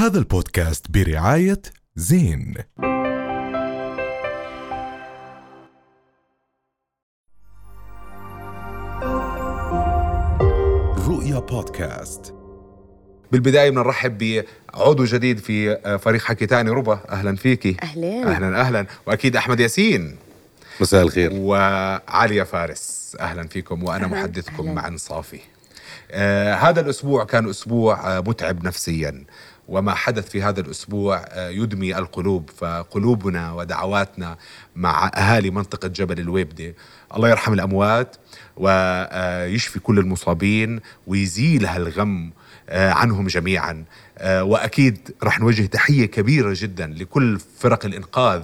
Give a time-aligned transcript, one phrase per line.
[0.00, 1.62] هذا البودكاست برعاية
[1.96, 2.54] زين.
[11.08, 12.34] رؤيا بودكاست.
[13.32, 14.44] بالبداية بنرحب
[14.74, 16.70] بعضو جديد في فريق حكي تاني.
[16.70, 18.26] ربا أهلا فيكي أهلين.
[18.26, 18.86] أهلا أهلا.
[19.06, 20.16] وأكيد أحمد ياسين.
[20.80, 21.30] مساء الخير.
[21.32, 23.16] وعالية فارس.
[23.20, 25.40] أهلا فيكم وأنا محدثكم مع صافي.
[26.10, 29.24] آه هذا الأسبوع كان أسبوع آه متعب نفسيا.
[29.70, 34.36] وما حدث في هذا الأسبوع آه يدمي القلوب فقلوبنا ودعواتنا
[34.76, 36.74] مع أهالي منطقة جبل الويبدة
[37.16, 38.16] الله يرحم الأموات
[38.56, 42.30] ويشفي كل المصابين ويزيل هالغم
[42.68, 43.70] آه، عنهم جميعا.
[43.70, 43.84] آه،
[44.24, 48.42] وأكيد رح نوجه تحية كبيرة جدا لكل فرق الإنقاذ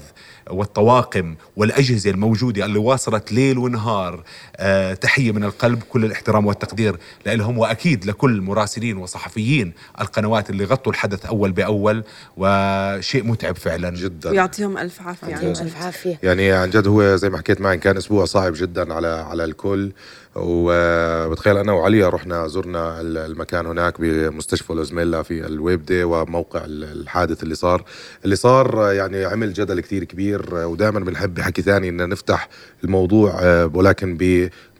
[0.51, 4.23] والطواقم والأجهزة الموجودة اللي واصلت ليل ونهار.
[4.57, 10.93] آه، تحية من القلب كل الاحترام والتقدير لهم وأكيد لكل مراسلين وصحفيين القنوات اللي غطوا
[10.93, 12.05] الحدث أول بأول
[12.37, 13.91] وشيء متعب فعلا.
[13.91, 14.31] جدا.
[14.31, 15.37] ويعطيهم ألف عافية.
[15.37, 15.45] جد.
[15.61, 16.19] ألف عافية.
[16.23, 19.93] يعني عن جد هو زي ما حكيت معي كان أسبوع صعب جدا على على الكل.
[20.35, 27.85] وبتخيل أنا وعليا رحنا زرنا المكان هناك بمستشفى لوزميلا في الويبدة وموقع الحادث اللي صار.
[28.25, 32.49] اللي صار يعني عمل جدل كثير كبير ودائما بنحب بحكي ثاني إن نفتح
[32.85, 34.17] الموضوع ولكن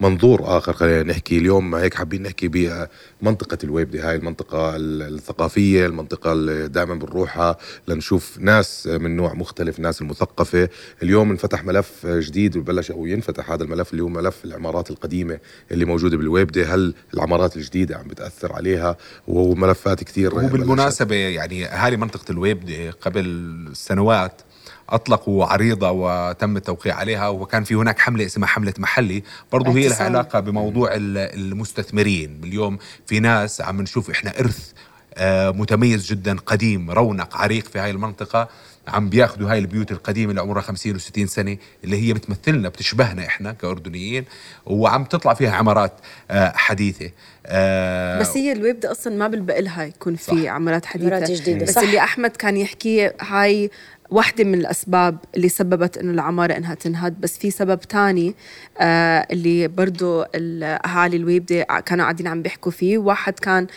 [0.01, 2.47] بمنظور آخر خلينا نحكي اليوم هيك حابين نحكي
[3.21, 10.01] بمنطقة الويبدة هاي المنطقة الثقافية المنطقة اللي دائما بنروحها لنشوف ناس من نوع مختلف ناس
[10.01, 10.69] المثقفة.
[11.03, 15.39] اليوم انفتح ملف جديد وبلش أو ينفتح هذا الملف اللي هو ملف العمارات القديمة
[15.71, 21.97] اللي موجودة بالويبدة هل العمارات الجديدة عم بتأثر عليها؟ وملفات كثير هو بالمناسبة يعني أهالي
[21.97, 24.41] منطقة الويبدة قبل سنوات
[24.89, 30.03] اطلقوا عريضة وتم التوقيع عليها وكان في هناك حملة اسمها حملة محلي برضه هي لها
[30.03, 32.41] علاقة بموضوع المستثمرين.
[32.43, 34.71] اليوم في ناس عم نشوف إحنا إرث
[35.19, 38.49] آه، متميز جدا قديم رونق عريق في هاي المنطقة
[38.87, 43.51] عم بياخذوا هاي البيوت القديمة اللي عمرها 50 و60 سنة اللي هي بتمثلنا بتشبهنا إحنا
[43.51, 44.25] كأردنيين
[44.65, 45.93] وعم تطلع فيها عمارات
[46.31, 47.09] آه، حديثة.
[47.45, 50.47] آه بس هي الويبدة أصلا ما بلبق لها يكون في.
[50.49, 51.07] عمارات حديثة.
[51.15, 51.65] عمارات جديدة.
[51.65, 51.81] بس صح.
[51.81, 53.69] اللي أحمد كان يحكيه هاي
[54.09, 58.35] واحدة من الأسباب اللي سببت إنه العمارة إنها تنهد بس في سبب تاني
[58.79, 62.97] آه اللي برضو أهالي الويبدة كانوا قاعدين عم بيحكوا فيه.
[62.97, 63.67] واحد كان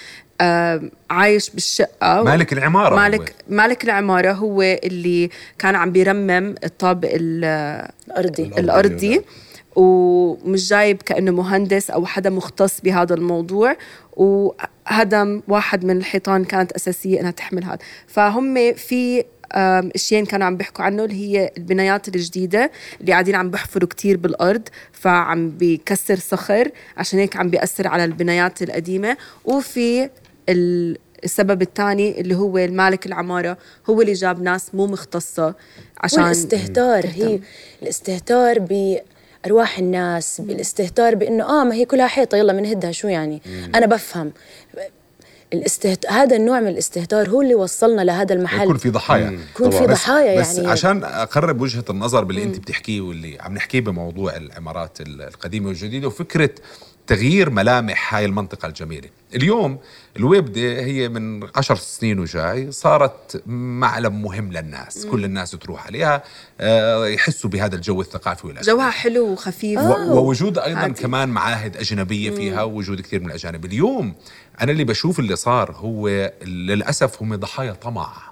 [0.40, 3.56] آه عايش بالشقة مالك العمارة مالك هو.
[3.56, 8.42] مالك العمارة هو اللي كان عم بيرمم الطابق الأرضي.
[8.42, 9.22] الأرضي.
[9.76, 13.76] ومش جايب كأنه مهندس أو حدا مختص بهذا الموضوع.
[14.16, 17.78] وهدم واحد من الحيطان كانت أساسية إنها تحمل هذا.
[18.06, 23.88] فهم في اشيين كانوا عم بيحكوا عنه اللي هي البنايات الجديدة اللي قاعدين عم بيحفروا
[23.88, 29.16] كتير بالأرض فعم بيكسر صخر عشان هيك عم بيأثر على البنايات القديمة.
[29.44, 30.10] وفي
[30.48, 33.58] السبب الثاني اللي هو المالك العمارة
[33.90, 35.54] هو اللي جاب ناس مو مختصة
[36.00, 37.40] عشان الاستهتار هي
[37.82, 38.96] الاستهتار ب
[39.46, 43.72] ارواح الناس بالاستهتار بإنه آه ما هي كلها حيطة يلا بنهدها شو يعني؟ مم.
[43.74, 44.32] أنا بفهم.
[45.52, 46.06] الاستهت...
[46.06, 48.62] هذا النوع من الاستهتار هو اللي وصلنا لهذا المحل.
[48.62, 49.38] يكون في ضحايا.
[49.54, 50.66] يكون في ضحايا بس يعني.
[50.66, 56.06] بس عشان أقرب وجهة النظر باللي أنت بتحكيه واللي عم نحكيه بموضوع العمارات القديمة والجديدة
[56.06, 56.50] وفكرة
[57.10, 59.08] تغيير ملامح هاي المنطقة الجميلة.
[59.34, 59.78] اليوم
[60.16, 65.10] الويبدة هي من عشر سنين وجاي صارت معلم مهم للناس مم.
[65.10, 66.22] كل الناس تروح عليها
[66.60, 68.72] آه، يحسوا بهذا الجو الثقافي والأجنبي.
[68.72, 69.80] جوها حلو وخفيف.
[69.80, 71.02] ووجود أيضا عادي.
[71.02, 73.64] كمان معاهد أجنبية فيها ووجود كثير من الأجانب.
[73.64, 74.14] اليوم
[74.60, 78.30] أنا اللي بشوف اللي صار هو للأسف هم ضحايا طمع.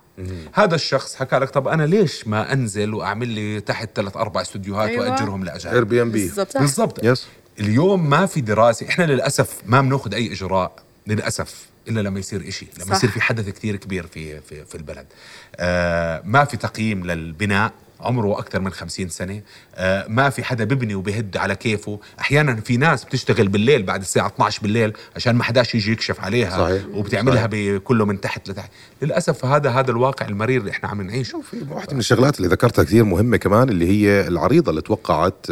[0.55, 4.89] هذا الشخص حكى لك طب أنا ليش ما أنزل وأعمل لي تحت ثلاث أربع استوديوهات
[4.89, 5.11] أيوة.
[5.11, 6.57] واجرهم لأجانب؟ Airbnb بالضبط.
[6.59, 7.05] بالضبط.
[7.05, 7.27] yes
[7.61, 10.73] اليوم ما في دراسة إحنا للأسف ما بناخذ أي إجراء
[11.07, 12.97] للأسف إلا لما يصير إشي لما صح.
[12.97, 15.07] يصير في حدث كثير كبير في في, في البلد.
[15.57, 19.41] آه ما في تقييم للبناء عمره أكثر من خمسين سنة.
[19.75, 22.01] آه ما في حدا ببني وبهد على كيفه.
[22.21, 26.59] أحيانا في ناس بتشتغل بالليل بعد الساعة 12 بالليل عشان ما حداش يجي يكشف عليها
[26.59, 26.83] صحيح.
[26.93, 28.71] وبتعملها بكله من تحت لتحت.
[29.03, 31.41] للأسف هذا هذا الواقع المرير اللي إحنا عم نعيشه.
[31.51, 35.47] في واحدة من الشغلات اللي ذكرتها كثير مهمة كمان اللي هي العريضة اللي توقعت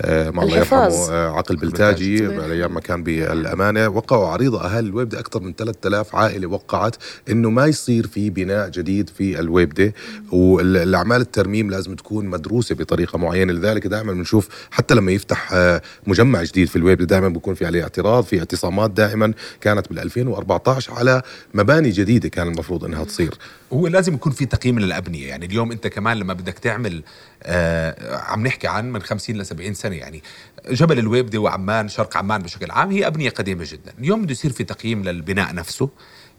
[0.00, 3.88] آه مع الله يرحمه عقل بلتاجي أيام ما كان بالأمانة.
[3.88, 6.96] وقعوا عريضه اهالي الويبده أكثر من 3000 عائلة وقعت
[7.30, 9.92] إنه ما يصير في بناء جديد في الويبده
[10.32, 13.52] والأعمال الترميم لازم تكون مدروسة بطريقة معينة.
[13.52, 15.54] لذلك دائما بنشوف حتى لما يفتح
[16.06, 20.92] مجمع جديد في الويبده دائما بيكون في عليه اعتراض في اعتصامات دائما كانت بال 2014
[20.94, 21.22] على
[21.54, 23.34] مباني جديدة كان المفروض إنها تصير.
[23.72, 25.28] هو لازم يكون في تقييم للأبنية.
[25.28, 27.02] يعني اليوم أنت كمان لما بدك تعمل
[27.42, 30.22] آه عم نحكي عن من 50 ل 70 سنة يعني.
[30.70, 33.92] جبل الويبده وعمان شرق عمان بشكل عام هي أبنية قديمة جدا.
[33.98, 35.88] اليوم بده يصير في تقييم للبناء نفسه.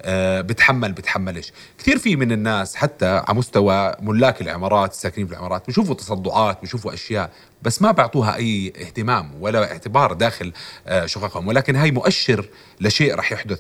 [0.02, 5.68] آه، بتحمل بتحملش كثير في من الناس حتى على مستوى ملاك العمارات الساكنين في العمارات
[5.68, 7.32] بشوفوا تصدعات بشوفوا أشياء
[7.66, 10.54] بس ما بيعطوها أي اهتمام ولا اعتبار داخل
[10.88, 12.46] آه، شققهم ولكن هاي مؤشر
[12.82, 13.60] لشيء رح يحدث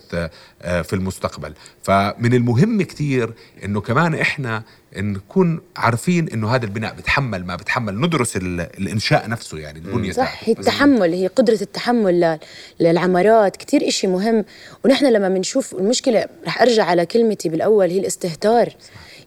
[0.61, 1.53] آه، في المستقبل.
[1.83, 4.63] فمن المهم كثير إنه كمان إحنا
[4.97, 10.53] نكون عارفين إنه هذا البناء بتحمل ما بتحمل ندرس الإنشاء نفسه يعني البنية صح هي
[10.53, 12.39] التحمل هي قدرة التحمل
[12.79, 14.45] للعمارات كثير إشي مهم.
[14.85, 18.69] ونحن لما بنشوف المشكلة رح أرجع على كلمتي بالأول هي الاستهتار.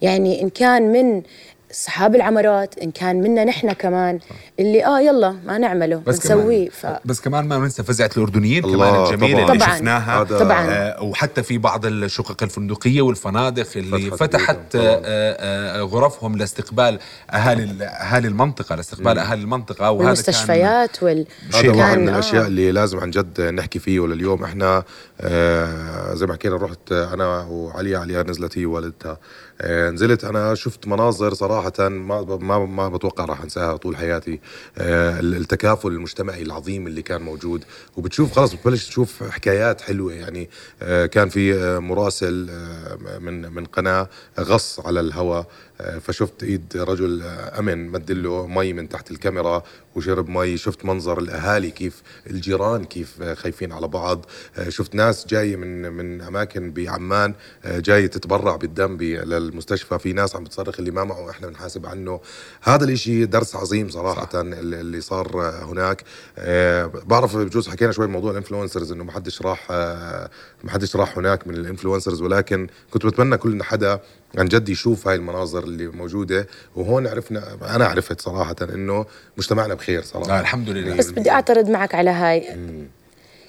[0.02, 1.22] يعني إن كان من
[1.70, 4.18] اصحاب العمارات إن كان منا نحن كمان
[4.60, 6.86] اللي آه يلا ما نعمله بس بنسويه ف...
[7.04, 9.52] بس كمان ما ننسى فزعة الأردنيين كمان الجميلة طبعاً.
[9.52, 9.76] اللي طبعاً.
[9.76, 10.24] شفناها.
[10.24, 10.66] طبعا.
[10.70, 16.98] آه وحتى في بعض الشقق الفندقية والفنادق اللي فتحت آه آه غرفهم لاستقبال
[17.30, 19.90] أهالي أهالي المنطقة لاستقبال أهالي المنطقة.
[19.90, 22.46] وهذا والمستشفيات وال هذا واحد من الأشياء آه.
[22.46, 24.44] اللي لازم عن جد نحكي فيه ولليوم.
[24.44, 24.82] إحنا
[25.20, 29.18] آه زي ما حكينا رحت أنا وعليا عليا نزلت هي والدتها آه
[29.66, 30.24] نزلت.
[30.24, 34.40] أنا شفت مناظر صراحة ما ما ما بتوقع راح أنساها طول حياتي.
[34.78, 37.64] آه التكافل المجتمعي العظيم اللي كان موجود.
[37.96, 40.50] وبتشوف خلاص بتبلش تشوف حكايات حلوة يعني.
[40.82, 44.08] آه كان في آه، مراسل آه، من من قناة
[44.40, 45.38] غص على الهواء.
[45.38, 45.46] آه،
[46.00, 47.22] فشفت إيد رجل
[47.58, 49.62] أمن مدله مي من تحت الكاميرا
[49.94, 54.26] وشرب مي شفت منظر الأهالي كيف الجيران كيف خايفين على بعض.
[54.68, 57.34] شفت ناس جاية من من أماكن بعمان
[57.66, 59.98] جاية تتبرع بالدم للمستشفى.
[59.98, 62.20] في ناس عم بتصرخ اللي ما معه إحنا بنحاسب عنه.
[62.62, 64.38] هذا الإشي درس عظيم صراحة صح.
[64.44, 66.04] اللي صار هناك.
[67.06, 69.70] بعرف بجوز حكينا شوي موضوع ال influencers إنه ما حدش راح
[70.64, 74.00] ما حدش راح هناك من ال influencers ولكن كنت بتمنى كل حدا
[74.38, 76.46] عن جد يشوف هاي المناظر اللي موجودة.
[76.76, 80.28] وهون عرفنا أنا عرفت صراحة إنه مجتمعنا بخير صراحة.
[80.28, 80.96] لا الحمد لله.
[80.96, 82.56] بس بدي أعترض معك على هاي.
[82.56, 82.86] مم.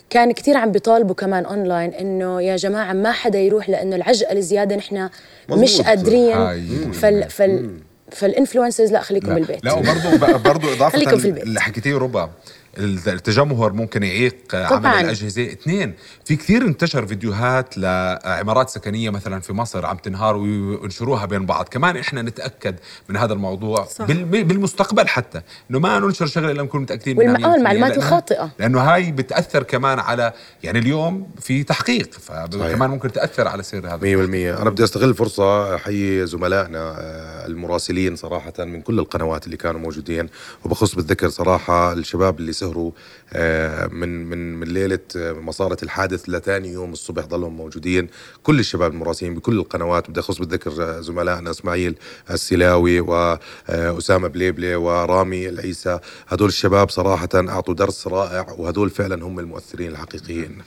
[0.09, 4.75] كان كثير عم بيطالبوا كمان أونلاين إنه يا جماعة ما حدا يروح لأنه العجقة الزيادة
[4.75, 5.09] نحن
[5.49, 6.91] مش قادرين.
[6.91, 7.79] فال فال
[8.11, 9.65] فال influencers لا خليكم بالبيت.
[9.65, 11.43] لا وبرضه برضه إضافة خليكم في البيت.
[11.43, 12.29] اللي حكيتيه ربا.
[12.77, 14.87] التجمهر ممكن يعيق طبعاً.
[14.87, 15.51] عمل الأجهزة.
[15.51, 15.93] اثنين
[16.25, 21.67] في كثير انتشر فيديوهات لعمارات سكنية مثلا في مصر عم تنهار وينشروها بين بعض.
[21.67, 22.75] كمان إحنا نتأكد
[23.09, 24.05] من هذا الموضوع صح.
[24.05, 28.49] بالمستقبل حتى إنه ما ننشر شغلة إلا نكون متأكدين منها المعلومات الخاطئة.
[28.59, 30.33] لأنه هاي بتأثر كمان على
[30.63, 33.97] يعني اليوم في تحقيق فكمان ممكن تأثر على سير هذا.
[33.97, 39.79] 100% أنا بدي أستغل الفرصه احيي زملائنا آه، المراسلين صراحة من كل القنوات اللي كانوا
[39.81, 40.29] موجودين.
[40.65, 42.91] وبخص بالذكر صراحة الشباب اللي سهروا
[43.33, 48.07] آه، من من من ليلة آه، ما صارت الحادث لثاني يوم الصبح ضلهم موجودين.
[48.43, 50.09] كل الشباب المراسلين بكل القنوات.
[50.09, 51.95] بدي أخص بالذكر زملائنا إسماعيل
[52.31, 55.99] السلاوي واسامه بليبلي ورامي العيسى.
[56.27, 60.57] هدول الشباب صراحة أعطوا درس رائع وهدول فعلا هم المؤثرين الحقيقيين.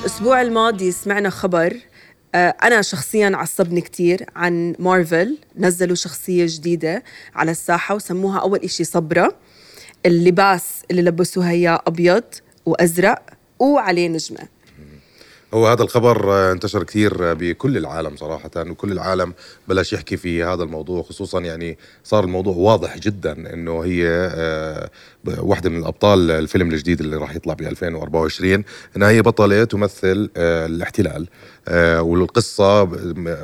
[0.00, 1.93] الأسبوع الماضي سمعنا خبر آه،
[2.34, 7.02] أنا شخصيا عصبني كتير عن مارفل نزلوا شخصية جديدة
[7.34, 9.36] على الساحة وسموها أول إشي صبرة.
[10.06, 12.24] اللباس اللي لبسوها إياه أبيض
[12.66, 13.22] وأزرق
[13.58, 14.48] وعليه نجمة.
[15.54, 19.34] هو هذا الخبر انتشر كثير بكل العالم صراحة وكل العالم
[19.68, 24.90] بلش يحكي في هذا الموضوع خصوصا يعني صار الموضوع واضح جدا إنه هي آه،
[25.38, 28.64] واحدة من الأبطال الفيلم الجديد اللي راح يطلع ب 2024
[28.96, 31.28] إنها هي بطلة تمثل آه، الاحتلال.
[31.68, 32.88] آه، والقصة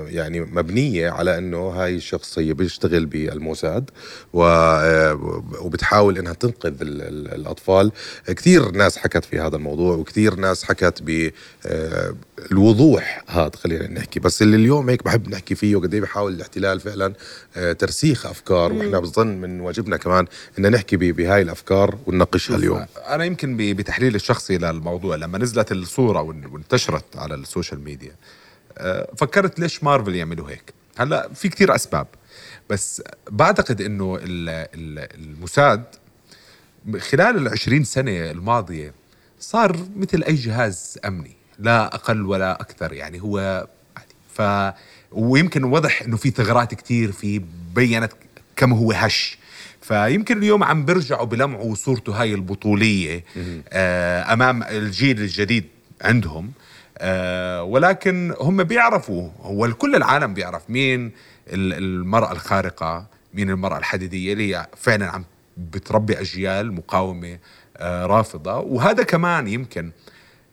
[0.08, 3.90] يعني مبنية على إنه هاي الشخصية بيشتغل بالموساد
[4.32, 7.92] وبتحاول إنها تنقذ الأطفال.
[8.26, 11.30] كثير ناس حكت في هذا الموضوع وكثير ناس حكت ب
[12.52, 14.20] الوضوح هذا خلينا نحكي.
[14.20, 17.14] بس اللي اليوم هيك بحب نحكي فيه وقد إيه بحاول الاحتلال فعلا
[17.56, 18.72] آه، ترسيخ أفكار.
[18.72, 20.26] وإحنا بظن من واجبنا كمان
[20.58, 22.86] ان نحكي بهاي الأفكار ونناقشها اليوم.
[23.08, 28.12] أنا يمكن بتحليل الشخصي للموضوع لما نزلت الصورة وانتشرت على ال social media
[28.78, 30.72] آه، فكرت ليش مارفل يعملوا هيك.
[30.98, 32.06] هلأ في كثير أسباب
[32.70, 35.84] بس بعتقد إنه الموساد
[36.98, 38.94] خلال العشرين سنة الماضية
[39.40, 41.39] صار مثل أي جهاز أمني.
[41.60, 43.66] لا أقل ولا أكثر يعني هو
[44.34, 44.42] ف
[45.12, 47.42] ويمكن واضح إنه في ثغرات كثير في
[47.74, 48.12] بينت
[48.56, 49.38] كم هو هش.
[49.80, 53.24] فيمكن اليوم عم بيرجعوا بلمعوا صورته هاي البطولية
[53.68, 55.64] آه أمام الجيل الجديد
[56.02, 56.52] عندهم
[56.98, 61.12] آه ولكن هم بيعرفوا هو كل العالم بيعرف مين
[61.48, 65.24] المرأة الخارقة مين المرأة الحديدية اللي هي فعلا عم
[65.56, 67.38] بتربي أجيال مقاومة
[67.76, 68.58] آه رافضة.
[68.58, 69.90] وهذا كمان يمكن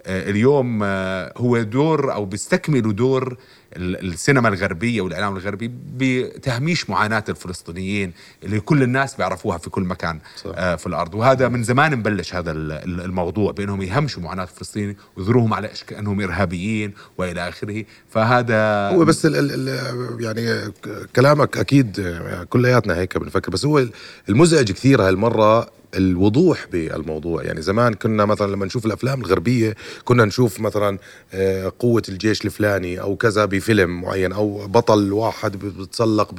[0.08, 3.38] اليوم آه، هو دور أو بيستكملوا دور
[3.76, 10.52] السينما الغربية والإعلام الغربي بتهميش معاناة الفلسطينيين اللي كل الناس بيعرفوها في كل مكان صح.
[10.56, 11.16] آه، في الأرض.
[11.16, 17.50] وهذا من زمان مبلش هذا الموضوع بأنهم يهمشوا معاناة الفلسطينيين ويظهروهم على أنهم إرهابيين وإلى
[17.50, 17.84] آخره.
[18.10, 19.36] فهذا هو بس ال
[19.70, 20.74] ال يعني
[21.16, 22.18] كلامك أكيد
[22.50, 23.52] كلياتنا هيك بنفكر.
[23.52, 23.86] بس هو
[24.30, 27.44] المزعج كثير هالمرة الوضوح بالموضوع.
[27.44, 30.98] يعني زمان كنا مثلا لما نشوف الأفلام الغربية كنا نشوف مثلا
[31.34, 36.34] آه، قوة الجيش الفلاني أو كذا بفيلم معين أو بطل واحد بتسلق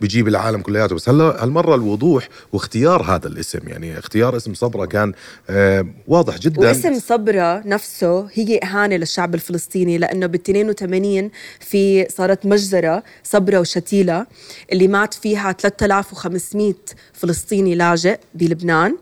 [0.00, 0.94] بيجيب العالم كلياته.
[0.94, 3.68] بس هلا هالمرة الوضوح واختيار هذا الاسم.
[3.68, 5.12] يعني اختيار اسم صبرا كان
[5.50, 6.60] آه، واضح جدا.
[6.60, 14.26] واسم صبرا نفسه هي إهانة للشعب الفلسطيني لأنه بال 82 في صارت مجزرة صبرا وشتيلة
[14.72, 16.74] اللي مات فيها 3500
[17.12, 18.73] فلسطيني لاجئ بلبنان.
[18.74, 18.96] لبنان.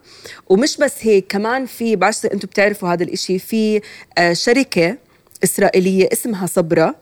[0.48, 3.80] ومش بس هيك كمان في بعرف أنتم بتعرفوا هذا الإشي في
[4.18, 4.96] آه، شركة
[5.44, 6.94] إسرائيلية اسمها صبرا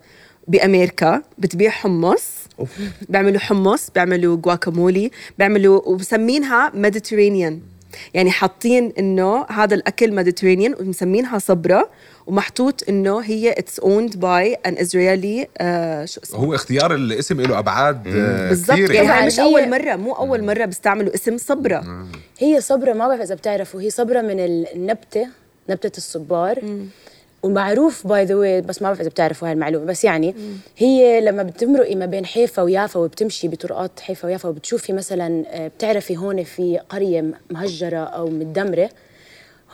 [0.48, 2.22] بأمريكا بتبيع حمص.
[3.08, 7.60] بيعملوا حمص بيعملوا جواكامولي بيعملوا ومسمينها Mediterranean
[8.14, 11.84] يعني حاطين إنه هذا الأكل Mediterranean ومسمينها صبرا.
[12.30, 15.48] ومحطوط إنه هي it's owned by an Israeli
[16.04, 18.78] شو اسمه؟ هو اختيار الاسم له أبعاد آه بالضبط.
[18.78, 22.06] يعني, يعني مش أول مرة مو أول مرة بيستعملوا اسم صبرا.
[22.38, 25.28] هي صبرا ما بعرف إذا بتعرفوا هي صبرا من النبتة
[25.70, 26.64] نبتة الصبار.
[26.64, 26.86] مم.
[27.42, 30.56] ومعروف by the way بس ما بعرف إذا بتعرفوا هاي المعلومه بس يعني مم.
[30.78, 36.16] هي لما بتمرقي ما بين حيفا ويافا وبتمشي بطرقات حيفا ويافا وبتشوفي مثلا آه، بتعرفي
[36.16, 38.90] هون في قرية مهجرة أو متدمرة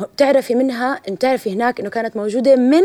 [0.01, 2.83] بتعرفي منها بتعرفي هناك إنه كانت موجودة من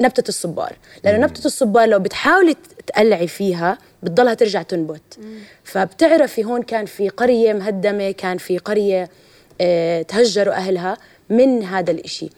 [0.00, 0.76] نبتة الصبار.
[1.04, 1.24] لأنه مم.
[1.24, 2.56] نبتة الصبار لو بتحاولي
[2.86, 5.18] تقلعي فيها بتضلها ترجع تنبت.
[5.18, 5.38] مم.
[5.64, 9.10] فبتعرفي هون كان في قرية مهدمة كان في قرية
[9.60, 10.96] آه تهجروا أهلها
[11.30, 12.30] من هذا الإشي.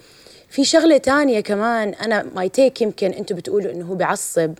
[0.50, 4.54] في شغلة تانية كمان أنا ماي تيك يمكن أنتم بتقولوا إنه هو بعصب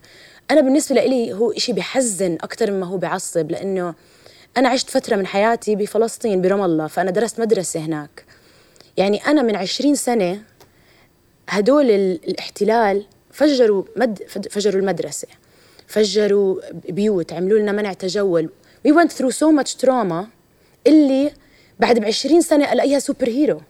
[0.51, 3.95] أنا بالنسبة لي هو إشي بحزن أكثر مما هو بعصب لأنه
[4.57, 8.25] أنا عشت فترة من حياتي بفلسطين برام الله فأنا درست مدرسة هناك.
[8.97, 10.43] يعني أنا من عشرين سنة
[11.49, 15.29] هدول الاحتلال فجروا مد فجروا المدرسة
[15.87, 18.49] فجروا بيوت عملوا لنا منع تجول.
[18.89, 20.25] We went through so much trauma
[20.87, 21.33] اللي
[21.81, 23.61] بعد بعشرين سنة ألاقيها سوبر هيرو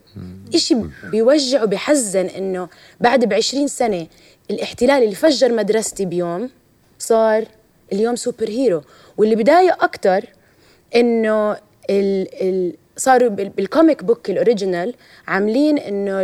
[0.55, 2.69] إشي بيوجع وبيحزن إنه
[3.00, 4.07] بعد بعشرين سنة
[4.50, 6.50] الاحتلال اللي فجر مدرستي بيوم
[6.99, 7.45] صار
[7.93, 8.83] اليوم superhero
[9.17, 10.25] واللي بداية أكتر
[10.95, 11.52] إنه
[11.91, 14.95] ال ال صاروا بال comic book ال original
[15.29, 16.23] عاملين إنه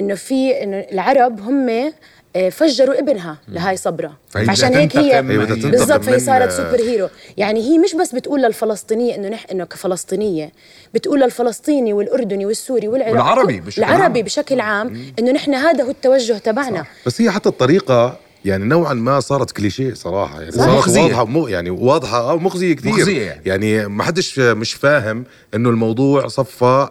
[0.00, 1.92] إنه في إنه العرب هم
[2.36, 4.12] آه، فجروا ابنها لهاي صبرا.
[4.36, 9.46] عشان هيك هي بالضبط فهي صارت superhero يعني هي مش بس بتقول للفلسطينية إنه نحن
[9.52, 10.52] إنه كفلسطينية
[10.94, 14.24] بتقول للفلسطيني والأردني والسوري والعراقي والعربي بشكل العربي عام.
[14.24, 16.82] بشكل عام إنه نحن هذا هو التوجه تبعنا.
[16.82, 16.88] صح.
[17.06, 21.02] بس هي حتى الطريقة يعني نوعا ما صارت كليشيه صراحة يعني صارت مخزية.
[21.02, 23.42] واضحة مو يعني واضحة أو مخزية كثير مخزية يعني.
[23.44, 25.24] يعني ما حدش مش فاهم
[25.54, 26.88] إنه الموضوع صفى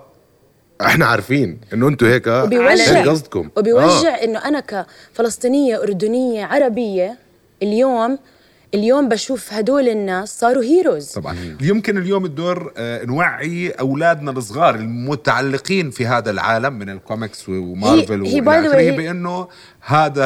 [0.81, 4.23] إحنا عارفين إنه أنتم هيك وبيوجع قصدكم وبيوجع آه.
[4.23, 7.17] إنه أنا كفلسطينية أردنية عربية
[7.63, 8.19] اليوم
[8.73, 11.57] اليوم بشوف هدول الناس صاروا هيروز طبعا.
[11.61, 18.91] يمكن اليوم الدور آه، نوعي أولادنا الصغار المتعلقين في هذا العالم من الكوميكس ومارفل وإلى
[18.91, 19.47] بأنه
[19.85, 20.25] هذا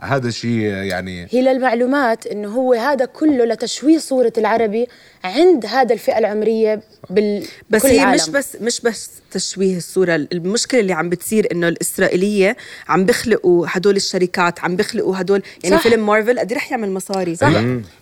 [0.00, 4.86] هذا شيء يعني هي للمعلومات إنه هو هذا كله لتشويه صورة العربي
[5.24, 8.14] عند هذا الفئة العمرية بال بس هي العالم.
[8.14, 10.14] مش بس مش بس تشويه الصورة.
[10.14, 12.56] المشكلة اللي عم بتصير إنه الإسرائيلية
[12.88, 15.82] عم بيخلقوا هدول الشركات عم بيخلقوا هدول يعني صح.
[15.82, 17.34] فيلم مارفل قد رح يعمل مصاري.
[17.34, 17.52] صح.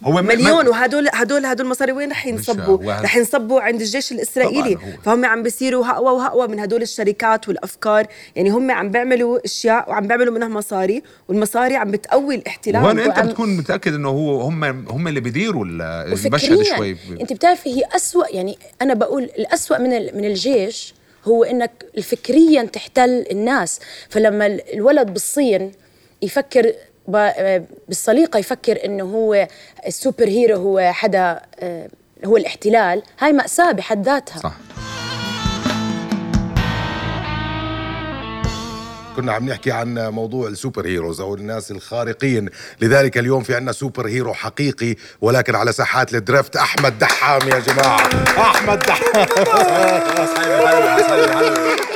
[0.05, 4.79] هو مليون وهدول هدول هدول المصاري وين رح ينصبوا؟ رح ينصبوا عند الجيش الإسرائيلي.
[5.05, 8.07] فهم عم بيصيروا هقوى وهقوى من هدول الشركات والأفكار.
[8.37, 13.19] يعني هم عم بيعملوا أشياء وعم بيعملوا منها مصاري والمصاري عم بتقوي الاحتلال وهون أنت
[13.19, 16.97] بتكون متأكد إنه هو هم هم اللي بيديروا المشهد شوي.
[17.21, 23.25] أنت بتعرفي هي أسوأ يعني أنا بقول الأسوأ من من الجيش هو إنك فكريا تحتل
[23.31, 23.81] الناس.
[24.09, 25.73] فلما الولد بالصين
[26.23, 26.73] يفكر
[27.88, 29.49] بالصليقة يفكر إنه هو
[29.87, 31.88] السوبر هيرو هو حدا آه،
[32.26, 33.02] هو الاحتلال.
[33.19, 34.38] هاي مأساة بحد ذاتها.
[34.38, 34.55] صح.
[39.17, 42.49] كنا عم نحكي عن موضوع ال superheroes أو الناس الخارقين.
[42.81, 48.00] لذلك اليوم في عنا superhero حقيقي ولكن على ساحات ال drift أحمد دحام يا جماعة.
[48.38, 49.26] أحمد دحام.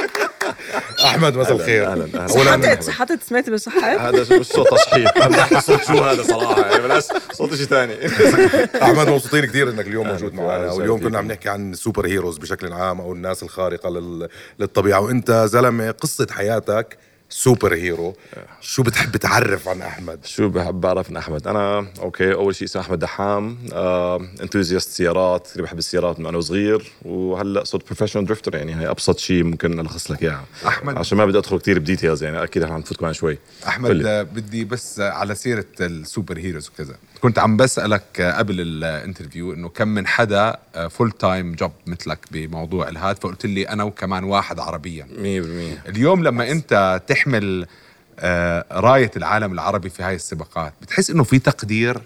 [1.04, 1.86] احمد مساء الخير.
[1.92, 2.92] أهلا أهلا.
[2.92, 5.10] حاطط سمعت بالصحة هذا مش صوت تصحيح
[5.66, 7.94] صوت شو هذا صراحة يعني بلاش صوت شيء ثاني.
[8.82, 13.00] أحمد مبسوطين كثير إنك اليوم موجود معنا واليوم كنا عم نحكي عن superheroes بشكل عام
[13.00, 13.90] أو الناس الخارقة
[14.58, 16.96] للطبيعة وإنت زلمة قصة حياتك
[17.28, 18.16] superhero.
[18.60, 22.82] شو بتحب تعرف عن أحمد؟ شو بحب اعرف من أحمد؟ أنا أوكي أول شيء اسمي
[22.82, 28.54] أحمد دحام آه، enthusiast سيارات كثير بحب السيارات من أنا وصغير وهلأ صرت professional drifter
[28.56, 30.44] يعني هي أبسط شيء ممكن ألخص لك إياها.
[30.64, 33.38] أحمد- عشان ما بدي أدخل كثير ب details يعني أكيد رح نفوت كمان شوي.
[33.66, 34.08] أحمد قل لي.
[34.08, 36.94] آه، بدي بس آه، على سيرة ال superheroes وكذا.
[37.20, 40.56] كنت عم بسألك آه، قبل ال interview إنه كم من حدا
[40.90, 45.04] full time job مثلك بموضوع الهاد فقلت لي أنا وكمان واحد عربيا.
[45.04, 47.66] 100% اليوم لما أنت تحمل
[48.18, 50.72] آه، راية العالم العربي في هاي السباقات.
[50.82, 51.98] بتحس إنه في تقدير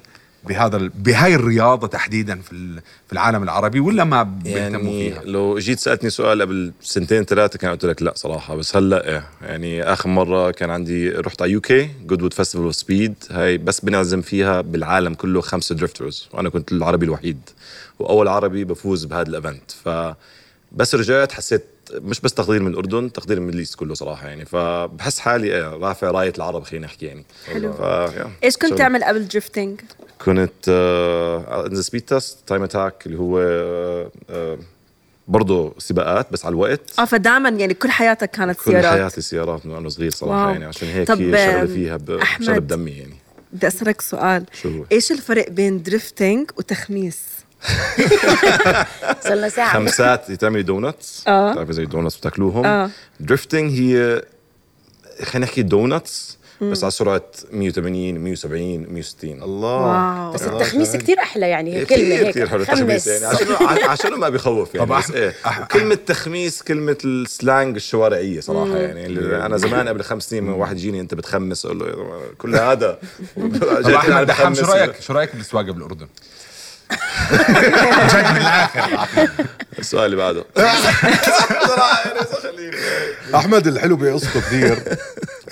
[0.48, 5.58] بهذا ال- بهاي الرياضة تحديدا في في العالم العربي ولا ما بيهتموا يعني فيها؟ لو
[5.58, 9.82] جيت سألتني سؤال قبل سنتين ثلاثة كان قلت لك لا صراحة بس هلأ إيه يعني
[9.82, 14.60] آخر مرة كان عندي رحت على UK Goodwood Festival of Speed هاي بس بنعزم فيها
[14.60, 17.40] بالعالم كله خمسة drifters وأنا كنت العربي الوحيد
[17.98, 19.88] وأول عربي بفوز بهذا ال event ف
[20.72, 21.64] بس رجعت حسيت
[21.94, 25.54] مش بس تقدير من الأردن تقدير من ال Middle East كله صراحة يعني فبحس حالي
[25.54, 27.72] إيه رافع رايه العرب خلينا نحكي يعني حلو.
[27.72, 27.82] ف
[28.44, 28.78] إيش كنت.
[28.78, 29.80] تعمل قبل drifting؟
[30.24, 34.58] كنت آه انزل speed test time attack اللي هو آه آه
[35.28, 39.66] برضه سباقات بس على الوقت آه فدائما يعني كل حياتك كانت كل سيارات حياتي سيارات
[39.66, 40.50] من وأنا صغير صراحة واو.
[40.52, 41.98] يعني عشان هيك طب، شغله فيها.
[42.40, 43.14] شغله بدمي يعني
[43.52, 47.18] بدي أسألك سؤال شو هو؟ إيش الفرق بين drifting وتخميس؟
[49.28, 51.52] صرنا ساعة خمسات تعملي donuts آه.
[51.52, 52.90] بتعرفي زي ال donuts بتاكلوهم آه.
[53.20, 54.22] drifting هي
[55.22, 57.22] خلينا نحكي donuts بس على سرعة
[57.52, 60.32] 180 170 160 الله wow.
[60.32, 62.62] بس التخميس كثير أحلى يعني هي كثير كلمة هيك كثير حلو.
[62.62, 63.48] التخميس يعني عشان
[63.88, 65.34] عشان ما بخوف يعني طب بس إيه
[65.72, 70.52] كلمة تخميس كلمة ال slang الشوارعية صراحة يعني اللي أنا زمان قبل خمس سنين من
[70.52, 72.98] واحد يجيني أنت بتخمس أقول له كل هذا
[73.84, 74.66] طب أحمد شو.
[74.66, 76.06] رايك شو رأيك بالسواقه بالاردن؟
[79.78, 80.44] السؤال اللي بعده.
[83.34, 84.78] أحمد الحلو بقصته كثير.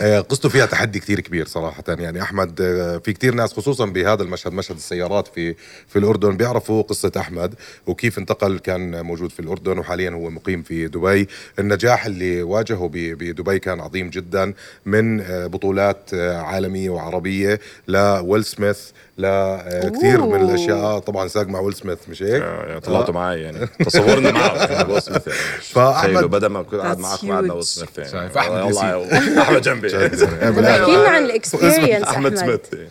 [0.01, 1.85] آه، قصته فيها تحدي كثير كبير صراحة.
[1.89, 5.55] يعني أحمد آه، في كثير ناس خصوصا بهذا المشهد مشهد السيارات في
[5.89, 7.55] في الأردن بيعرفوا قصة أحمد
[7.87, 11.29] وكيف انتقل كان موجود في الأردن وحاليا هو مقيم في دبي.
[11.59, 14.55] النجاح اللي واجهه ب- بدبي كان عظيم جدا
[14.87, 18.79] من آه، بطولات عالمية وعربية لويل سميث
[19.19, 20.51] لكثير من أوه.
[20.51, 20.77] الأشياء.
[20.77, 23.67] آه، طبعا ساق مع ويل سميث مش هيك؟ يعني طلعتوا معي يعني.
[23.67, 25.93] تصورنا معه ويل سميث يعني.
[25.95, 27.65] تخيلوا بدل ما كنت قاعد معك قعدنا ويل.
[27.65, 28.11] سميث يعني.
[28.11, 29.97] شايف، أحمد والله أحمد جنبي.
[30.07, 32.61] احكي لنا عن ال experience أحمد أحمد.
[32.73, 32.89] سميث.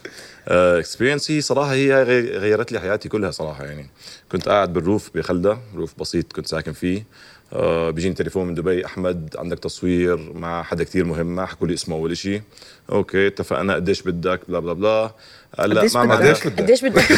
[0.47, 3.89] experience هي صراحة هي غي- غيرت لي حياتي كلها صراحة يعني.
[4.31, 6.97] كنت قاعد بال roof بخلدة roof بسيط كنت ساكن فيه.
[6.99, 7.03] آه،
[7.91, 8.85] بيجيني تليفون من دبي.
[8.85, 12.41] أحمد عندك تصوير مع حدا كتير مهم ما حكوا لي اسمه اول شيء
[12.91, 13.75] أوكي اتفقنا.
[13.75, 15.11] قديش بدك؟ بلا بلا بلا.
[15.59, 17.03] هلا قديش ما بدك؟ معنا قديش بدك؟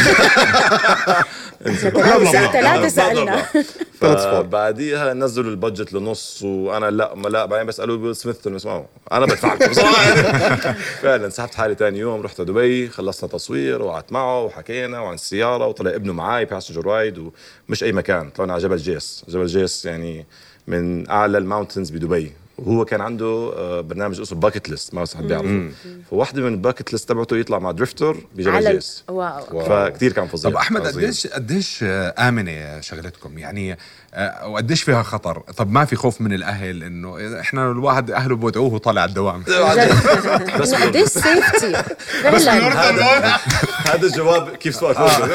[2.32, 3.46] ساعتها لا تسالنا
[4.00, 9.26] فبعديها نزلوا ال budget لنص وأنا لا ما لا بعدين بسألوا ويل سميث اسمعوا أنا
[9.26, 10.14] بدفع لكم بصراحه
[11.02, 15.92] فعلا سحبت حالي ثاني يوم رحت دبي خلصنا تصوير وقعدت معه وحكينا وعن السيارة وطلع
[15.96, 17.32] ابنه معي passenger ride
[17.70, 18.30] ومش أي مكان.
[18.30, 19.24] طلعنا على جبل جيس.
[19.30, 20.26] جبل جيس يعني
[20.68, 22.32] من أعلى ال mountains بدبي.
[22.58, 25.70] وهو كان عنده آه، برنامج اسمه Bucket List ما حد بيعرفه.
[26.10, 29.60] فواحدة من ال bucket list تبعته يطلع مع drifter بجبل على جيس wow.
[29.60, 30.82] فكتير كان فظيع طب أحمد.
[30.88, 33.78] قديش قديش آمنة شغلتكم؟ يعني
[34.46, 39.02] وقديش فيها خطر؟ طب ما في خوف من الأهل إنه إحنا الواحد أهله بودعوه وطالع
[39.02, 39.44] على الدوام.
[40.62, 41.74] بس قديش safety
[42.22, 43.36] فعلا
[43.86, 44.96] هذا الجواب كيف سؤال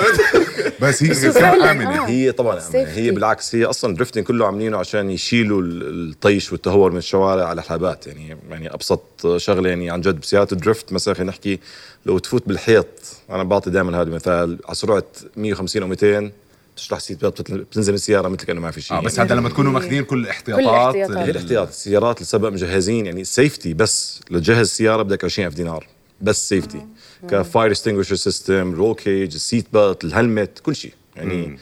[0.82, 2.04] بس هي بس فعلاً، آمنة.
[2.04, 2.08] آه.
[2.08, 2.60] هي طبعا.
[2.74, 7.60] هي بالعكس هي أصلا drifting كله عاملينه عشان يشيلوا ال- الطيش والتهور من الشوارع على
[7.60, 9.02] الحلبات يعني يعني أبسط
[9.36, 11.60] شغلة يعني عن جد بسيارة ال drift مثلا خلينا نحكي
[12.06, 12.86] لو تفوت بالحيط
[13.30, 15.04] أنا بعطي دائما هذا المثال على سرعة
[15.36, 16.30] 150 أو 200
[16.76, 18.96] تشرح seat belt بتنزل السيارة مثل كأنه ما في شيء.
[18.96, 21.16] آه بس يعني هذا لما تكونوا ماخذين كل الاحتياطات الاحتياطات.
[21.16, 25.86] هي الاحتياط السيارات السبق مجهزين يعني safety بس لتجهز السيارة بدك 20000 دينار
[26.20, 26.86] بس safety
[27.30, 30.92] ك fire extinguisher system roll cage ال seat belt ال helmet كل شيء.
[31.16, 31.58] يعني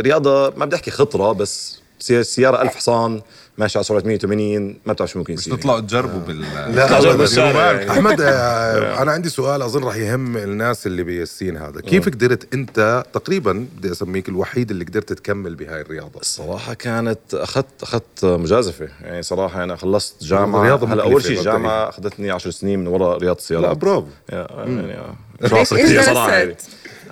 [0.00, 1.80] رياضة ما بدي أحكي خطرة بس
[2.12, 3.20] سيارة 1000 حصان
[3.58, 6.40] ماشي على سرعه 180 ما بتعرف شو ممكن مش يصير تطلعوا تجربوا بال
[6.74, 7.90] لا.
[7.90, 12.54] أحمد آه، أنا عندي سؤال أظن راح يهم الناس اللي بال scene هذا كيف قدرت
[12.54, 18.88] أنت تقريبا بدي أسميك الوحيد اللي قدرت تكمل بهاي الرياضة الصراحة كانت اخذت أخذت مجازفة
[19.00, 21.38] يعني صراحة أنا خلصت جامعة هلا أول شيء.
[21.38, 25.14] الجامعة أخذتني 10 سنين من وراء رياضة السيارات لا برافو يعني آه.
[25.46, 26.56] شاطر كثير؟ صراحة يعني.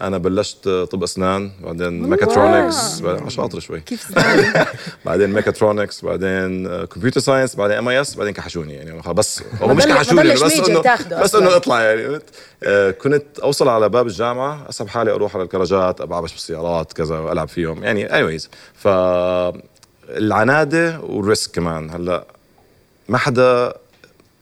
[0.00, 3.80] أنا بلشت طب أسنان بعدين ميكاترونكس بعدين شاطر شوي.
[3.80, 4.12] كيف؟
[5.06, 9.02] بعدين ميكاترونكس بعدين computer science بعدين MIS بعدين كحشوني يعني.
[9.14, 10.82] بس هو مش كحشوني ضلش بس انه
[11.22, 11.34] بس.
[11.34, 12.18] إنه أطلع يعني.
[12.64, 17.48] آه، كنت أوصل على باب الجامعة أسحب حالي أروح على الكراجات أبعبش بالسيارات كذا وألعب
[17.48, 18.14] فيهم يعني.
[18.14, 18.88] anyways ف
[20.08, 21.90] العنادة وال risk كمان.
[21.90, 22.24] هلأ
[23.08, 23.74] ما حدا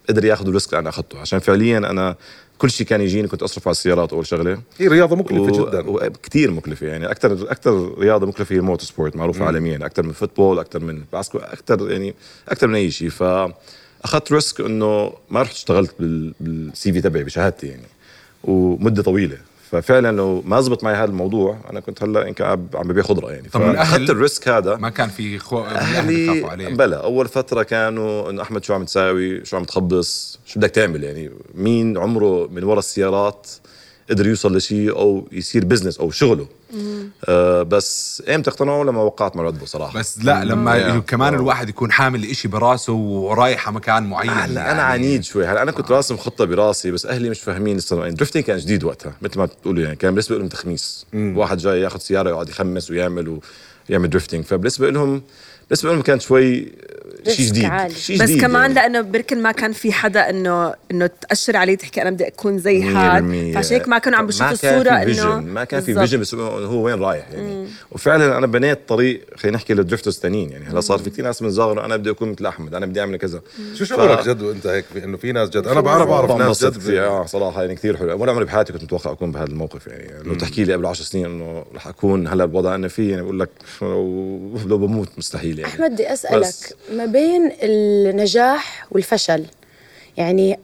[0.09, 1.21] قدر ياخذ ال risk اللي أنا أخذته.
[1.21, 2.17] عشان فعليا أنا
[2.65, 4.59] كل شيء كان يجيني كنت أصرف على السيارات أول شغلة.
[4.79, 5.89] هي رياضة مكلفة جدا.
[5.89, 7.11] وكثير مكلفة يعني.
[7.11, 9.47] أكثر أكثر رياضة مكلفة هي ال motor sport معروفة مم.
[9.47, 9.87] عالميا.
[9.87, 12.15] أكثر من football أكثر من basket أكثر يعني
[12.49, 13.09] أكثر من أي شيء.
[13.11, 13.23] ف
[14.05, 17.87] أخذت risk إنه ما رحت اشتغلت بال- بال CV تبعي بشهادتي يعني.
[18.45, 19.37] ومدة طويلة.
[19.71, 23.31] ففعلا لو ما زبط معي هذا الموضوع أنا كنت هلأ يمكن عم عم ببيع خضره
[23.33, 25.61] يعني فاخذت ال risk هذا؟ ما كان في خو...
[25.61, 30.61] أهلك عليك؟ بلا أول فترة كانوا إنه أحمد شو عم تساوي؟ شو عم تخبص؟ شو
[30.61, 33.51] بدك تعمل يعني؟ مين عمره من وراء السيارات
[34.11, 36.47] قدر يوصل لشيء أو يصير business أو شغله؟
[37.29, 40.99] آه بس إمتى اقتنعوا لما وقعت مع العضو صراحة؟ بس لا لما آه.
[40.99, 45.47] كمان الواحد يكون حامل إشي براسه ورايح على مكان معين هلا أنا يعني عنيد شوي.
[45.47, 48.85] هلا أنا كنت راسم خطة براسي بس أهلي مش فاهمين لسه يعني drifting كان جديد
[48.85, 49.97] وقتها مثل ما بتقولوا يعني.
[49.97, 51.07] كان بالنسبة لهم تخميس.
[51.15, 53.41] واحد جاي ياخذ سيارة يقعد يخمس ويعمل
[53.91, 55.23] ويعمل drifting فبالنسبة لهم
[55.71, 56.69] بالنسبة لهم كان شوي
[57.29, 57.93] شيء جديد.
[57.97, 58.75] شيء بس جديد كمان يعني.
[58.75, 62.81] لأنه بركن ما كان في حدا إنه إنه تأشر عليه تحكي أنا بدي أكون زي
[62.81, 63.55] بالمية.
[63.55, 65.95] فعشان هيك ما كانوا عم بيشوفوا ما كان الصورة في إنه vision ما كان في.
[65.95, 67.67] vision بس هو وين رايح يعني.
[67.91, 70.65] وفعلا أنا بنيت طريق خلينا نحكي لل drifters الثانيين يعني.
[70.65, 73.17] هلا صار في كثير ناس من صغار أنا بدي أكون مثل أحمد أنا بدي أعمل
[73.17, 73.43] كذا.
[73.75, 75.67] شو شعورك جد وأنت هيك؟ في إنه في ناس جد.
[75.67, 76.79] أنا بعرف بعرف ناس جد.
[76.79, 78.23] فيها؟ آه صراحة يعني كثير حلو.
[78.23, 80.29] ولا عمري بحياتي كنت متوقع أكون بهذا الموقف يعني.
[80.29, 83.41] لو تحكي لي قبل 10 سنين إنه رح أكون هلا بالوضع أنا فيه يعني بقول
[83.41, 83.51] لك
[83.83, 85.54] لو لو بموت مستحيل.
[85.59, 85.73] يعني.
[85.75, 89.45] أحمد بدي أسألك بس- ما بين النجاح والفشل؟
[90.17, 90.59] يعني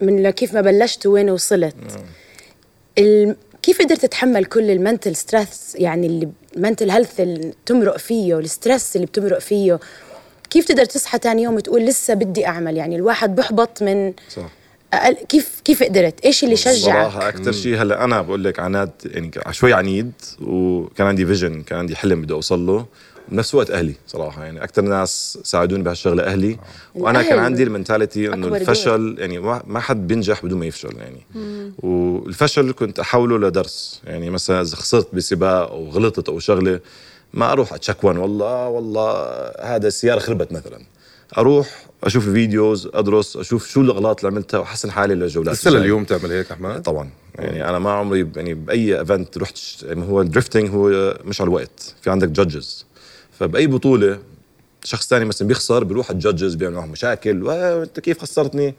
[0.00, 1.74] من لو كيف ما بلشت وين وصلت.
[2.98, 3.36] ال...
[3.62, 8.34] كيف قدرت تتحمل كل ال mental stress يعني اللي ال mental health اللي بتمرق فيه
[8.34, 9.80] وال stress اللي بتمرق فيه؟
[10.50, 14.48] كيف تقدر تصحى تاني يوم وتقول لسه بدي أعمل؟ يعني الواحد بحبط من صح.
[14.92, 18.90] أقل كيف كيف قدرت؟ إيش اللي شجعك؟ صراحة أكثر شيء هلأ أنا بقول لك عناد
[19.04, 22.86] يعني شوي عنيد وكان عندي vision كان عندي حلم بدي أوصل له.
[23.32, 26.58] بنفس الوقت أهلي صراحة يعني أكثر ناس ساعدوني بهالشغلة أهلي.
[26.94, 27.44] وأنا كان الأهل.
[27.44, 31.22] عندي ال mentality إنه أكبر الفشل يعني ما ما حد بينجح بدون ما يفشل يعني.
[31.78, 36.80] والفشل كنت أحوله لدرس يعني مثلا إذا خسرت بسباق أو غلطت أو شغلة
[37.34, 39.12] ما أروح أتشكى إنه والله والله
[39.60, 40.80] هذا السيارة خربت مثلا.
[41.38, 45.54] أروح أشوف videos أدرس أشوف شو الأغلاط اللي عملتها وأحسن حالي للجولات.
[45.54, 45.82] لسه الجاية.
[45.82, 47.10] لليوم تعمل هيك أحمد؟ طبعا.
[47.34, 51.48] يعني أنا ما عمري يعني بأي event رحت يعني هو ال drifting هو مش على
[51.48, 51.94] الوقت.
[52.02, 52.86] في عندك judges
[53.38, 54.18] فبأي بطولة
[54.84, 58.74] شخص ثاني مثلا بيخسر بيروح على ال judges بيعمل معهم مشاكل وانت كيف خسرتني؟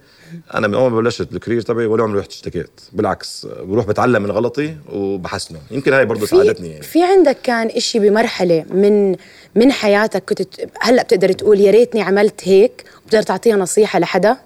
[0.53, 4.23] أنا من اول ما بلشت ال career تبعي ولا عمري رحت اشتكيت بالعكس بروح بتعلم
[4.23, 5.59] من غلطي وبحسنه.
[5.71, 6.83] يمكن هاي برضه ساعدتني يعني.
[6.83, 9.15] في عندك كان إشي بمرحلة من
[9.55, 10.41] من حياتك كنت
[10.81, 14.37] هلأ بتقدر تقول يا ريتني عملت هيك وبتقدر تعطيها نصيحة لحدا؟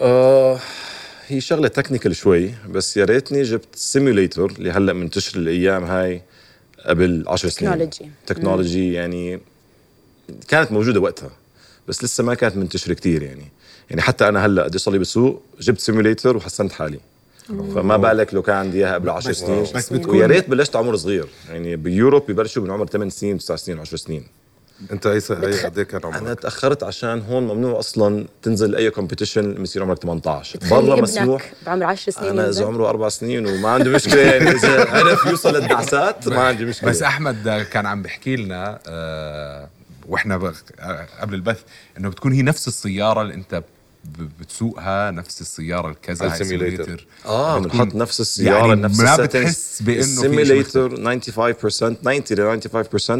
[0.00, 0.58] آه
[1.28, 6.22] هي شغلة technical شوي بس يا ريتني جبت simulator اللي هلا منتشر الأيام هاي.
[6.86, 7.70] قبل 10 سنين.
[7.72, 8.10] Technology.
[8.26, 9.40] Technology يعني
[10.48, 11.30] كانت موجودة وقتها
[11.88, 13.44] بس لسه ما كانت منتشرة كتير يعني.
[13.90, 17.00] يعني حتى أنا هلأ قد صار لي بالسوق جبت simulator وحسنت حالي.
[17.48, 19.62] فما بالك لو كان عندي إياها قبل 10 سنين.
[19.74, 21.26] بس بتكون- ويا ريت بلشت عمر صغير.
[21.48, 24.24] يعني ب Europe ببلشوا من عمر 8 سنين 9 سنين 10 سنين.
[24.92, 28.76] انت اي س- اي قد إيه كان أنا عمرك؟ تأخرت عشان هون ممنوع أصلا تنزل
[28.76, 32.88] أي competition لما يصير عمرك 18 تخلي برا مسموح بعمر 10 سنين أنا إذا؟ عمره
[32.88, 37.66] أربع سنين وما عنده مشكلة يعني إذا عرف يوصل للدعسات ما عندي مشكلة بس أحمد
[37.72, 39.68] كان عم بيحكي لنا آه
[40.08, 40.52] وإحنا.
[40.80, 41.60] آه قبل البث
[41.98, 43.62] إنه بتكون هي نفس السيارة اللي أنت
[44.40, 46.44] بتسوقها نفس السيارة الكذا على هاي.
[46.44, 47.06] simulator.
[47.26, 49.16] آه بتكون- بنحط نفس السيارة يعني نفس ما.
[49.16, 52.60] بتحس بإنه ال simulator 95% 90 ل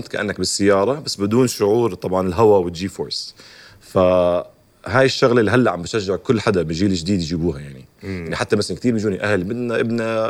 [0.03, 3.35] 95% كأنك بالسيارة بس بدون شعور طبعا الهواء وال G-force
[3.81, 8.77] فهاي الشغلة اللي هلأ عم بشجع كل حدا بجيل جديد يجيبوها يعني يعني حتى مثلا
[8.77, 10.29] كثير بيجوني أهل بدنا ابننا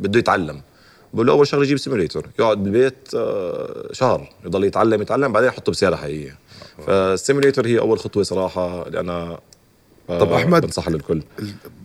[0.00, 0.60] بده يتعلم
[1.14, 5.72] بقول له أول شغلة يجيب simulator يقعد بالبيت آه، شهر يضل يتعلم يتعلم بعدين يحطه
[5.72, 6.38] بسيارة حقيقية
[6.86, 9.38] فال simulator هي أول خطوة صراحة اللي أنا
[10.10, 11.22] آه، طب أحمد، بنصحها للكل.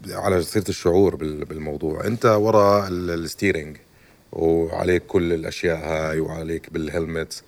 [0.10, 3.78] على سيرة الشعور بال- بالموضوع أنت ورا ال- ال steering
[4.32, 7.44] وعليك كل الأشياء هاي وعليك بال helmet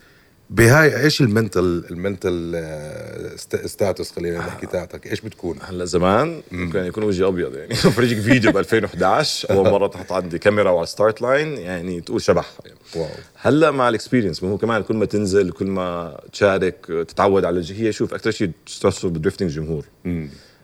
[0.50, 5.84] بهاي إيش ال mental ال mental آه، sta- status خلينا نحكي تاعتك؟ إيش بتكون؟ هلا
[5.84, 7.68] زمان ممكن يكون وجهي أبيض يعني.
[7.84, 12.50] بفرجيك فيديو ب 2011 أول مرة تحط عندي كاميرا وعلى start line يعني تقول شبح.
[12.64, 12.76] يعني.
[12.96, 13.08] Wow.
[13.34, 17.64] هلا مع ال experience ما هو كمان كل ما تنزل كل ما تشارك تتعود على
[17.70, 19.84] هي شوف أكثر شيء stressful بال drifting جمهور.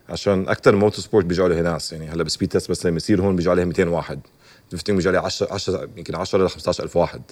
[0.09, 2.09] عشان أكثر motor sport بيجوا عليه ناس يعني.
[2.09, 4.21] هلا ب speed test بس لما يصير هون بيجوا عليه 200 واحد.
[4.71, 7.23] drifting بيجوا عليه 10 10 يمكن 10 ل 15 ألف واحد.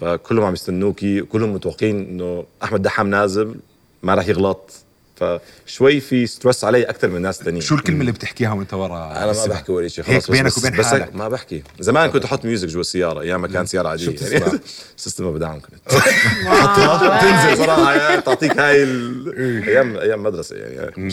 [0.00, 3.54] فكلهم عم يستنوك كلهم متوقعين إنه أحمد دحام نازل
[4.02, 4.70] ما راح يغلط.
[5.20, 9.32] فشوي في stress علي أكثر من ناس تانيين شو الكلمة اللي بتحكيها وانت ورا؟ أنا
[9.32, 11.14] ما؟ بحكي ولا شيء هيك خلص بينك وبين بس حالك.
[11.16, 11.62] ما بحكي.
[11.80, 14.04] زمان كنت أحط music جوا السيارة أيام ما كان سيارة عادية.
[14.04, 14.52] شو بتسمع؟
[14.96, 15.74] System of a Down كنت.
[17.22, 21.12] تنزل صراحة يعني تعطيك هاي ال- أيام أيام مدرسة يعني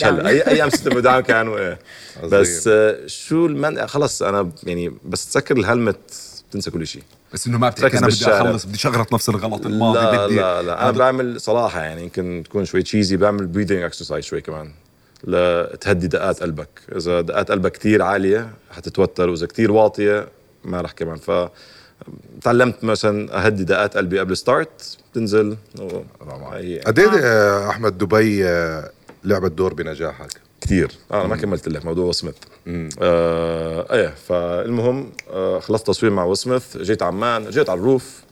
[0.00, 0.04] Down.
[0.06, 1.78] هلا أي- أيام System of a Down كانوا إيه.
[2.22, 2.40] عظيم.
[2.40, 3.86] بس آه، شو ال men...
[3.86, 5.96] خلص أنا يعني بس تسكر ال helmet
[6.50, 7.02] بتنسى كل شيء.
[7.32, 8.50] بس إنه ما بتحكي ركز أنا بدي بالشارع.
[8.50, 10.34] أخلص بدي شغلت نفس الغلط الماضي لا بدي.
[10.36, 10.82] لا لا.
[10.82, 14.72] أنا بعمل صراحة يعني يمكن تكون شوي cheesy بعمل breathing exercise شوي كمان
[15.24, 16.68] لتهدي دقات قلبك.
[16.96, 20.28] إذا دقات قلبك كتير عالية حتتوتر وإذا كتير واطية
[20.64, 21.16] ما رح كمان.
[21.16, 21.30] ف
[22.42, 26.02] تعلمت مثلا أهدي دقات قلبي قبل ستارت تنزل و-
[26.52, 26.78] هي.
[26.80, 28.90] قد إيه أحمد دبي آه،
[29.24, 30.30] لعبت دور بنجاحك؟
[30.68, 30.92] كتير.
[31.12, 32.34] أنا ما كملت لك موضوع وسميث.
[33.02, 38.22] آه إيه فالمهم آه خلصت تصوير مع وسميث جيت عمان جيت على الروف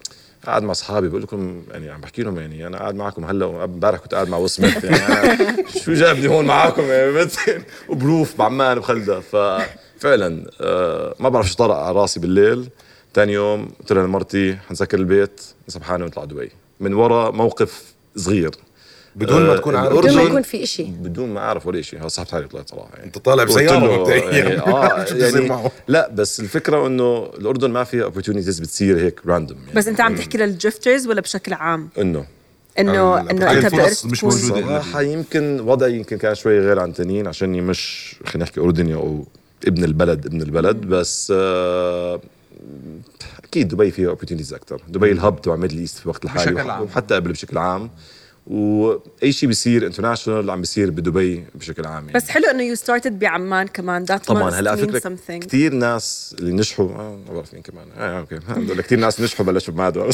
[0.47, 3.99] قاعد مع أصحابي بقول لكم يعني عم بحكي لهم يعني أنا قاعد معكم هلأ امبارح
[4.01, 5.39] كنت قاعد مع وسميث يعني
[5.85, 11.57] شو جابني هون معاكم يعني؟ مثل وب roof بعمان بخلدة ففعلا آه ما بعرف شو
[11.57, 12.69] طرق على راسي بالليل.
[13.15, 16.51] ثاني يوم قلت لها لمرتي حنسكر البيت سبحانه ونطلع دبي.
[16.81, 18.51] من ورا موقف صغير.
[19.17, 20.85] بدون ما آه، تكون عارف بدون ما يكون في إشي.
[20.85, 23.05] بدون ما أعرف ولا شيء سحبت حالي طلعت صراحة يعني.
[23.07, 28.11] أنت طالع بسيارة مبدئيا يعني آه يعني معه؟ لا بس الفكرة إنه الأردن ما فيها
[28.11, 29.73] opportunities بتصير هيك random يعني.
[29.75, 32.27] بس أنت عم تحكي لل drifters ولا بشكل عام؟ إنه.
[32.79, 34.61] إنه ال- إنه أنت بتقدر مش تكون- موجودة.
[34.67, 39.25] صراحة يمكن وضعي يمكن كان شوي غير عن تانيين عشاني مش خلينا نحكي أردني أو
[39.67, 40.77] ابن البلد ابن البلد.
[40.77, 42.21] بس آه
[43.45, 46.71] أكيد دبي فيها opportunities أكثر دبي ال hub تبع Middle East في وقت الحالي بشكل
[46.71, 46.83] عام.
[46.83, 47.91] وحتى قبل بشكل عام.
[48.47, 52.13] وأي شيء بيصير international عم بيصير بدبي بشكل عام يعني.
[52.13, 54.05] بس حلو إنه you started بعمان كمان.
[54.05, 57.87] ذات طبعا هلأ فكرة كثير ناس اللي نجحوا آه ما بعرف مين كمان.
[57.99, 60.11] آه okay لله كثير ناس نجحوا بلشوا بمادبا.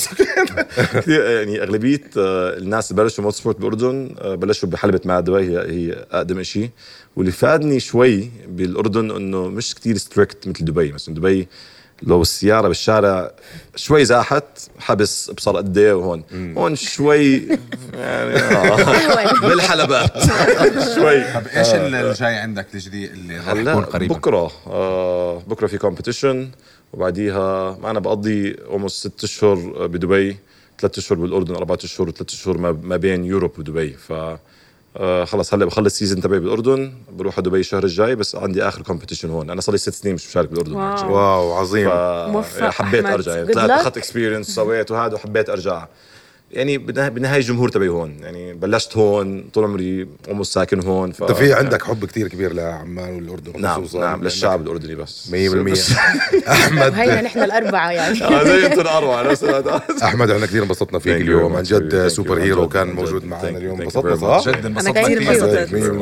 [0.95, 5.59] كثير يعني أغلبية آه الناس اللي بلشوا motor sport بالاردن آه بلشوا بحلبة مادبا هي
[5.59, 6.71] هي أقدم شيء
[7.17, 10.93] واللي فادني شوي بالأردن إنه مش كثير strict مثل دبي.
[10.93, 11.49] مثلا دبي
[12.03, 13.31] لو السيارة بالشارع
[13.77, 14.45] شوي زاحت
[14.79, 16.25] حبس ابصر قد إيه وهون
[16.57, 17.37] هون شوي
[17.95, 20.13] يعني آه بالحلبات
[20.95, 21.25] شوي.
[21.35, 24.51] طب إيش اللي جاي عندك الجديد اللي رح يكون هلا قريبا؟ بكرة.
[24.67, 26.49] آه بكرة في competition
[26.93, 30.37] وبعديها أنا بقضي almost ست أشهر بدبي
[30.81, 33.91] ثلاث أشهر بالأردن أربع أشهر وثلاث أشهر ما ما بين Europe ودبي.
[33.93, 34.13] ف
[34.97, 38.83] آه خلص هلا بخلص season تبعي بالأردن بروح على دبي الشهر الجاي بس عندي آخر
[38.83, 41.15] competition هون أنا صار لي ست سنين مش مشارك بالأردن wow.
[41.15, 41.89] wow عظيم
[42.33, 43.15] موفق حبيت أحمد.
[43.15, 43.71] أرجع يعني طلعت.
[43.71, 45.87] أخذت experience سويت وهذا وحبيت أرجع
[46.53, 51.23] يعني بالنهايه بالنهاية الجمهور تبعي هون يعني بلشت هون طول عمري almost ساكن هون ف
[51.23, 55.33] أنت في عندك حب كثير كبير لعمان والاردن نعم خصوصا نعم للشعب الأردني بس 100%
[55.33, 55.93] بس-
[56.49, 59.45] أحمد وهينا نحن الأربعة يعني آه، زي أنتم الأربعة نفس.
[60.03, 61.63] أحمد إحنا كثير انبسطنا فيك Thank you اليوم عن.
[61.63, 62.15] جد Thank you.
[62.15, 62.69] super hero.
[62.69, 63.25] كان موجود.
[63.25, 63.49] معنا.
[63.49, 64.17] اليوم انبسطنا.
[64.17, 65.93] صح؟ جد انبسطنا كثير.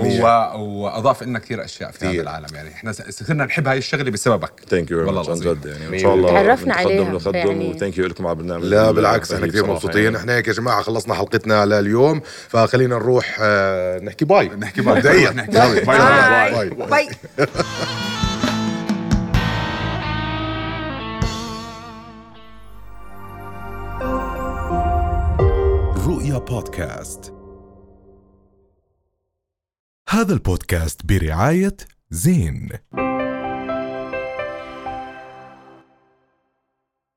[0.58, 2.22] وأضاف لنا كثير أشياء في هذا كتير.
[2.22, 5.36] العالم يعني إحنا س- صرنا نحب هاي الشغلة بسببك thank you والله عن.
[5.40, 7.70] جد يعني إن شاء الله تعرفنا عليها، ونخدم يعني.
[7.70, 10.16] و thank you لكم على البرنامج لا بالعكس إحنا كثير مبسوطين.
[10.16, 14.48] إحنا هيك يا جماعة خلصنا حلقتنا لليوم فخلينا نروح آه، نحكي bye.
[14.48, 14.94] نحكي bye.
[15.34, 15.84] نحكي bye.
[15.84, 16.70] bye.
[16.70, 16.86] bye.
[16.86, 17.08] bye.
[26.06, 27.34] رؤيا بودكاست.
[30.08, 31.76] هذا البودكاست برعاية
[32.10, 32.68] زين.